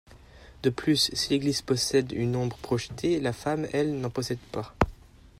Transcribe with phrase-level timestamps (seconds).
[0.63, 4.73] De plus, si l'église possède une ombre projetée, la femme elle n'en possède pas.